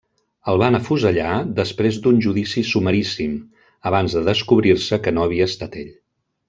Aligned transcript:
El 0.51 0.61
van 0.61 0.77
afusellar 0.77 1.33
després 1.59 1.99
d'un 2.07 2.17
judici 2.27 2.65
sumaríssim, 2.71 3.39
abans 3.93 4.19
de 4.19 4.27
descobrir-se 4.33 5.05
que 5.07 5.19
no 5.19 5.29
havia 5.31 5.53
estat 5.55 5.83
ell. 5.85 5.99